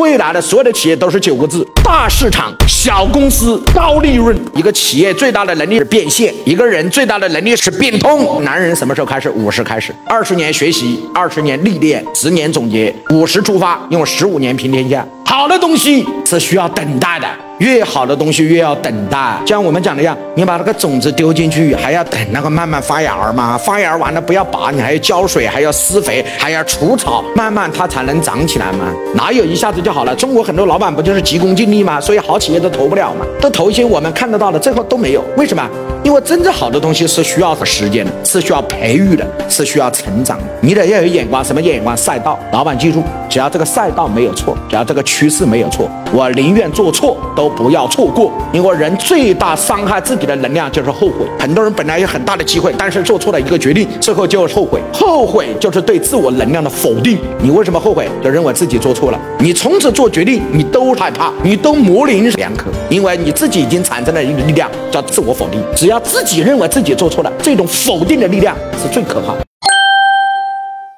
[0.00, 4.36] 未来的所有的企业都是九个字：大市场、小公司、高利润。
[4.56, 8.42] 一个企业最大的能力是变现，一个人最大的能力是变通。
[8.42, 9.30] 男人什么时候开始？
[9.30, 15.06] 五十开始，二十年学习，二十年历练，十年总结，五十出发，用十五年平天下。
[15.36, 17.26] 好的东西是需要等待的。
[17.58, 23.58] 越好的东西越要等待，像我们讲的一样，你把那个种子丢进去，还要等那个慢慢发芽嘛。
[23.58, 28.86] 发芽完了不要拔，你还要浇水，还要施肥，还要除草，慢慢它才能长起来嘛。
[29.14, 30.14] 哪有一下子就好了？
[30.14, 32.00] 中国很多老板不就是急功近利吗？
[32.00, 35.24] 所以好企业都投不了嘛，都投一些我们看得到的，最后都没有。
[35.36, 35.68] 为什么？
[36.04, 40.44] 因为真正好的东西是需要时间的，是需要培育的，是需要成长的。
[40.60, 41.96] 你得要有眼光，什么眼光？
[41.96, 42.38] 赛道。
[42.52, 48.30] 老板记住，只要这个赛道没有错，只要这个趋势没有错，我宁愿做错都不要错过。
[48.52, 51.26] 因为人最大伤害自己的能量就是后悔。
[51.38, 54.82] 很多人本来有很大的机会，但是做错了一个决定，最后就后悔。
[54.92, 57.18] 后悔就是对自我能量的否定。
[57.40, 58.06] 你为什么后悔？
[58.22, 59.18] 就认为自己做错了。
[59.38, 65.62] 你从此做决定，你都害怕，你都模棱两可，因为你自己已经产生了一个力量，叫自我否定。
[65.74, 69.38] 只要他自己认为自己做错了，这种否定的力量是最可怕的。